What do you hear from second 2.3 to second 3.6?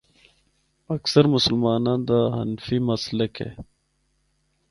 حنفی مسلک ہے۔